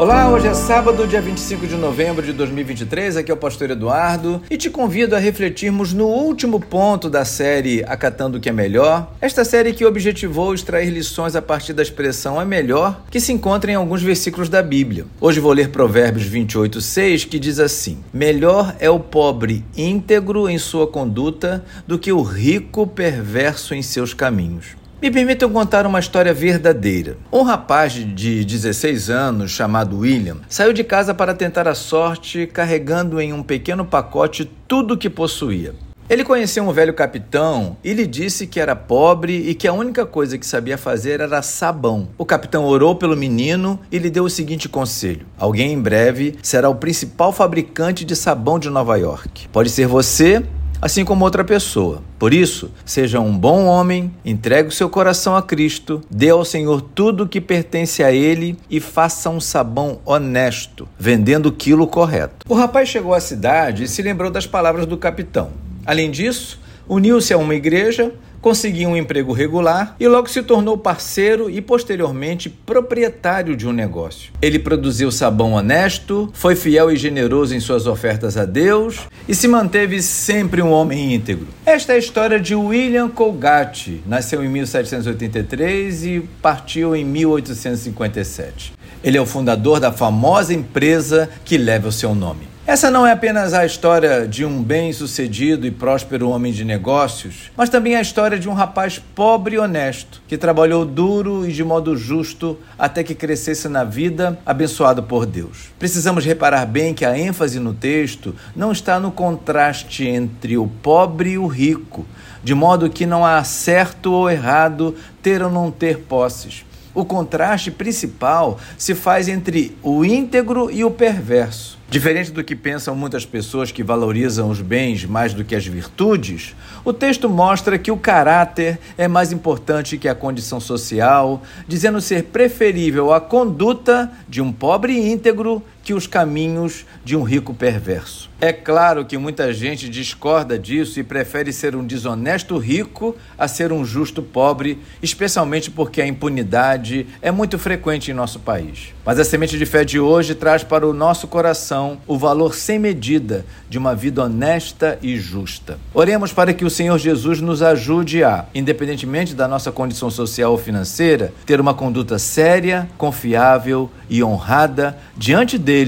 Olá, 0.00 0.30
hoje 0.30 0.46
é 0.46 0.54
sábado, 0.54 1.06
dia 1.06 1.20
25 1.20 1.66
de 1.66 1.76
novembro 1.76 2.24
de 2.24 2.32
2023. 2.32 3.18
Aqui 3.18 3.30
é 3.30 3.34
o 3.34 3.36
Pastor 3.36 3.70
Eduardo 3.70 4.40
e 4.48 4.56
te 4.56 4.70
convido 4.70 5.14
a 5.14 5.18
refletirmos 5.18 5.92
no 5.92 6.06
último 6.06 6.58
ponto 6.58 7.10
da 7.10 7.22
série 7.22 7.84
Acatando 7.86 8.38
o 8.38 8.40
que 8.40 8.48
é 8.48 8.52
Melhor. 8.52 9.12
Esta 9.20 9.44
série 9.44 9.74
que 9.74 9.84
objetivou 9.84 10.54
extrair 10.54 10.88
lições 10.88 11.36
a 11.36 11.42
partir 11.42 11.74
da 11.74 11.82
expressão 11.82 12.40
é 12.40 12.46
melhor, 12.46 13.04
que 13.10 13.20
se 13.20 13.30
encontra 13.30 13.70
em 13.70 13.74
alguns 13.74 14.02
versículos 14.02 14.48
da 14.48 14.62
Bíblia. 14.62 15.04
Hoje 15.20 15.38
vou 15.38 15.52
ler 15.52 15.68
Provérbios 15.68 16.24
28, 16.24 16.80
6, 16.80 17.26
que 17.26 17.38
diz 17.38 17.58
assim: 17.58 18.02
Melhor 18.10 18.74
é 18.80 18.88
o 18.88 18.98
pobre 18.98 19.62
íntegro 19.76 20.48
em 20.48 20.56
sua 20.56 20.86
conduta 20.86 21.62
do 21.86 21.98
que 21.98 22.10
o 22.10 22.22
rico 22.22 22.86
perverso 22.86 23.74
em 23.74 23.82
seus 23.82 24.14
caminhos. 24.14 24.79
Me 25.02 25.10
permitam 25.10 25.48
contar 25.48 25.86
uma 25.86 25.98
história 25.98 26.34
verdadeira. 26.34 27.16
Um 27.32 27.40
rapaz 27.42 27.94
de 27.94 28.44
16 28.44 29.08
anos, 29.08 29.50
chamado 29.50 30.00
William, 30.00 30.36
saiu 30.46 30.74
de 30.74 30.84
casa 30.84 31.14
para 31.14 31.32
tentar 31.32 31.66
a 31.66 31.74
sorte 31.74 32.46
carregando 32.46 33.18
em 33.18 33.32
um 33.32 33.42
pequeno 33.42 33.82
pacote 33.82 34.44
tudo 34.68 34.92
o 34.92 34.98
que 34.98 35.08
possuía. 35.08 35.74
Ele 36.06 36.22
conheceu 36.22 36.64
um 36.64 36.72
velho 36.72 36.92
capitão 36.92 37.78
e 37.82 37.94
lhe 37.94 38.06
disse 38.06 38.46
que 38.46 38.60
era 38.60 38.76
pobre 38.76 39.48
e 39.48 39.54
que 39.54 39.66
a 39.66 39.72
única 39.72 40.04
coisa 40.04 40.36
que 40.36 40.46
sabia 40.46 40.76
fazer 40.76 41.20
era 41.20 41.40
sabão. 41.40 42.08
O 42.18 42.26
capitão 42.26 42.66
orou 42.66 42.94
pelo 42.94 43.16
menino 43.16 43.80
e 43.90 43.96
lhe 43.96 44.10
deu 44.10 44.24
o 44.24 44.30
seguinte 44.30 44.68
conselho: 44.68 45.24
Alguém 45.38 45.72
em 45.72 45.80
breve 45.80 46.36
será 46.42 46.68
o 46.68 46.74
principal 46.74 47.32
fabricante 47.32 48.04
de 48.04 48.14
sabão 48.14 48.58
de 48.58 48.68
Nova 48.68 48.98
York. 48.98 49.48
Pode 49.48 49.70
ser 49.70 49.86
você 49.86 50.42
assim 50.80 51.04
como 51.04 51.24
outra 51.24 51.44
pessoa. 51.44 52.02
Por 52.18 52.32
isso, 52.32 52.70
seja 52.84 53.20
um 53.20 53.36
bom 53.36 53.66
homem, 53.66 54.12
entregue 54.24 54.68
o 54.68 54.72
seu 54.72 54.88
coração 54.88 55.36
a 55.36 55.42
Cristo, 55.42 56.00
dê 56.10 56.30
ao 56.30 56.44
Senhor 56.44 56.80
tudo 56.80 57.24
o 57.24 57.28
que 57.28 57.40
pertence 57.40 58.02
a 58.02 58.12
Ele 58.12 58.56
e 58.68 58.80
faça 58.80 59.28
um 59.28 59.40
sabão 59.40 60.00
honesto, 60.04 60.88
vendendo 60.98 61.46
o 61.46 61.52
quilo 61.52 61.86
correto. 61.86 62.46
O 62.48 62.54
rapaz 62.54 62.88
chegou 62.88 63.14
à 63.14 63.20
cidade 63.20 63.84
e 63.84 63.88
se 63.88 64.02
lembrou 64.02 64.30
das 64.30 64.46
palavras 64.46 64.86
do 64.86 64.96
capitão. 64.96 65.50
Além 65.84 66.10
disso, 66.10 66.60
uniu-se 66.88 67.32
a 67.32 67.38
uma 67.38 67.54
igreja, 67.54 68.12
conseguiu 68.40 68.88
um 68.90 68.96
emprego 68.96 69.32
regular 69.32 69.94
e 69.98 70.08
logo 70.08 70.28
se 70.28 70.42
tornou 70.42 70.78
parceiro 70.78 71.50
e 71.50 71.60
posteriormente 71.60 72.48
proprietário 72.48 73.56
de 73.56 73.66
um 73.66 73.72
negócio. 73.72 74.32
Ele 74.40 74.58
produziu 74.58 75.10
sabão 75.10 75.52
honesto, 75.52 76.30
foi 76.32 76.56
fiel 76.56 76.90
e 76.90 76.96
generoso 76.96 77.54
em 77.54 77.60
suas 77.60 77.86
ofertas 77.86 78.36
a 78.36 78.44
Deus 78.44 79.00
e 79.28 79.34
se 79.34 79.46
manteve 79.46 80.02
sempre 80.02 80.62
um 80.62 80.70
homem 80.70 81.14
íntegro. 81.14 81.48
Esta 81.64 81.92
é 81.92 81.96
a 81.96 81.98
história 81.98 82.40
de 82.40 82.54
William 82.54 83.08
Colgate. 83.08 84.02
Nasceu 84.06 84.44
em 84.44 84.48
1783 84.48 86.04
e 86.04 86.20
partiu 86.42 86.96
em 86.96 87.04
1857. 87.04 88.72
Ele 89.02 89.16
é 89.16 89.20
o 89.20 89.26
fundador 89.26 89.80
da 89.80 89.90
famosa 89.90 90.52
empresa 90.52 91.30
que 91.44 91.56
leva 91.56 91.88
o 91.88 91.92
seu 91.92 92.14
nome. 92.14 92.48
Essa 92.70 92.88
não 92.88 93.04
é 93.04 93.10
apenas 93.10 93.52
a 93.52 93.66
história 93.66 94.28
de 94.28 94.44
um 94.44 94.62
bem-sucedido 94.62 95.66
e 95.66 95.72
próspero 95.72 96.28
homem 96.28 96.52
de 96.52 96.64
negócios, 96.64 97.50
mas 97.56 97.68
também 97.68 97.96
a 97.96 98.00
história 98.00 98.38
de 98.38 98.48
um 98.48 98.52
rapaz 98.52 98.96
pobre 98.96 99.56
e 99.56 99.58
honesto, 99.58 100.22
que 100.28 100.38
trabalhou 100.38 100.84
duro 100.84 101.44
e 101.44 101.52
de 101.52 101.64
modo 101.64 101.96
justo 101.96 102.56
até 102.78 103.02
que 103.02 103.12
crescesse 103.12 103.68
na 103.68 103.82
vida, 103.82 104.38
abençoado 104.46 105.02
por 105.02 105.26
Deus. 105.26 105.72
Precisamos 105.80 106.24
reparar 106.24 106.64
bem 106.64 106.94
que 106.94 107.04
a 107.04 107.18
ênfase 107.18 107.58
no 107.58 107.74
texto 107.74 108.36
não 108.54 108.70
está 108.70 109.00
no 109.00 109.10
contraste 109.10 110.06
entre 110.06 110.56
o 110.56 110.68
pobre 110.68 111.30
e 111.30 111.38
o 111.38 111.48
rico, 111.48 112.06
de 112.44 112.54
modo 112.54 112.88
que 112.88 113.04
não 113.04 113.26
há 113.26 113.42
certo 113.42 114.12
ou 114.12 114.30
errado 114.30 114.94
ter 115.20 115.42
ou 115.42 115.50
não 115.50 115.72
ter 115.72 115.98
posses. 115.98 116.64
O 116.94 117.04
contraste 117.04 117.70
principal 117.70 118.58
se 118.76 118.94
faz 118.94 119.28
entre 119.28 119.76
o 119.82 120.04
íntegro 120.04 120.70
e 120.70 120.84
o 120.84 120.90
perverso. 120.90 121.78
Diferente 121.90 122.30
do 122.30 122.44
que 122.44 122.54
pensam 122.54 122.94
muitas 122.94 123.26
pessoas 123.26 123.72
que 123.72 123.82
valorizam 123.82 124.48
os 124.48 124.60
bens 124.60 125.04
mais 125.04 125.34
do 125.34 125.44
que 125.44 125.56
as 125.56 125.66
virtudes, 125.66 126.54
o 126.84 126.92
texto 126.92 127.28
mostra 127.28 127.76
que 127.78 127.90
o 127.90 127.96
caráter 127.96 128.78
é 128.96 129.08
mais 129.08 129.32
importante 129.32 129.98
que 129.98 130.08
a 130.08 130.14
condição 130.14 130.60
social, 130.60 131.42
dizendo 131.66 132.00
ser 132.00 132.26
preferível 132.26 133.12
a 133.12 133.20
conduta 133.20 134.08
de 134.28 134.40
um 134.40 134.52
pobre 134.52 134.96
íntegro 134.96 135.60
que 135.90 135.94
os 135.94 136.06
caminhos 136.06 136.86
de 137.04 137.16
um 137.16 137.24
rico 137.24 137.52
perverso. 137.52 138.30
É 138.40 138.52
claro 138.52 139.04
que 139.04 139.18
muita 139.18 139.52
gente 139.52 139.88
discorda 139.88 140.56
disso 140.56 141.00
e 141.00 141.02
prefere 141.02 141.52
ser 141.52 141.74
um 141.74 141.84
desonesto 141.84 142.56
rico 142.58 143.16
a 143.36 143.48
ser 143.48 143.72
um 143.72 143.84
justo 143.84 144.22
pobre, 144.22 144.78
especialmente 145.02 145.68
porque 145.68 146.00
a 146.00 146.06
impunidade 146.06 147.08
é 147.20 147.32
muito 147.32 147.58
frequente 147.58 148.10
em 148.10 148.14
nosso 148.14 148.38
país. 148.38 148.94
Mas 149.04 149.18
a 149.18 149.24
semente 149.24 149.58
de 149.58 149.66
fé 149.66 149.84
de 149.84 149.98
hoje 149.98 150.34
traz 150.34 150.62
para 150.62 150.86
o 150.86 150.94
nosso 150.94 151.26
coração 151.26 151.98
o 152.06 152.16
valor 152.16 152.54
sem 152.54 152.78
medida 152.78 153.44
de 153.68 153.76
uma 153.76 153.94
vida 153.94 154.22
honesta 154.22 154.98
e 155.02 155.18
justa. 155.18 155.78
Oremos 155.92 156.32
para 156.32 156.54
que 156.54 156.64
o 156.64 156.70
Senhor 156.70 156.98
Jesus 156.98 157.40
nos 157.40 157.62
ajude 157.62 158.22
a, 158.22 158.46
independentemente 158.54 159.34
da 159.34 159.48
nossa 159.48 159.72
condição 159.72 160.10
social 160.10 160.52
ou 160.52 160.58
financeira, 160.58 161.32
ter 161.44 161.60
uma 161.60 161.74
conduta 161.74 162.18
séria, 162.18 162.88
confiável 162.96 163.90
e 164.08 164.22
honrada 164.22 164.96
diante 165.16 165.58
dele 165.58 165.79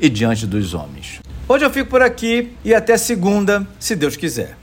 e 0.00 0.08
diante 0.08 0.46
dos 0.46 0.74
homens. 0.74 1.20
Hoje 1.48 1.64
eu 1.64 1.70
fico 1.70 1.90
por 1.90 2.02
aqui 2.02 2.52
e 2.64 2.74
até 2.74 2.96
segunda, 2.96 3.66
se 3.78 3.94
Deus 3.96 4.16
quiser. 4.16 4.54